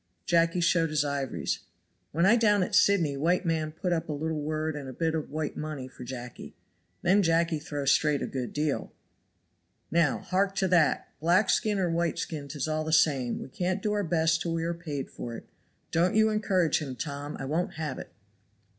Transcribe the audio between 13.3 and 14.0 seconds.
we can't do